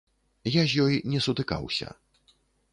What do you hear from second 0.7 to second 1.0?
з ёй